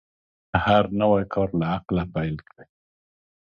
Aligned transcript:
هر 0.63 0.83
نوی 0.99 1.23
کار 1.33 1.49
له 1.59 1.65
عقله 1.75 2.03
پیل 2.13 2.35
کړئ. 2.47 2.65